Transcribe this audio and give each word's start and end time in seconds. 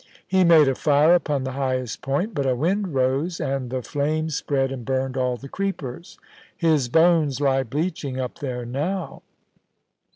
He 0.27 0.43
made 0.43 0.67
a 0.67 0.73
fire 0.73 1.13
upon 1.13 1.43
the 1.43 1.51
highest 1.51 2.01
point, 2.01 2.33
but 2.33 2.47
a 2.47 2.55
wind 2.55 2.95
rose, 2.95 3.39
and 3.39 3.69
the 3.69 3.83
flames 3.83 4.39
54 4.39 4.57
POLICY 4.57 4.73
AND 4.73 4.87
PASSION. 4.87 4.95
spread 4.95 4.99
and 5.03 5.13
burned 5.13 5.23
all 5.23 5.37
the 5.37 5.47
creepers. 5.47 6.17
His 6.57 6.89
bones 6.89 7.39
lie 7.39 7.61
bleaching 7.61 8.19
up 8.19 8.39
there 8.39 8.65
now. 8.65 9.21